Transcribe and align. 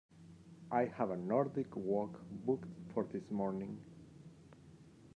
I 0.71 0.85
have 0.85 1.11
a 1.11 1.15
Nordic 1.15 1.75
walk 1.75 2.19
booked 2.31 2.67
for 2.91 3.03
this 3.05 3.29
morning. 3.29 3.79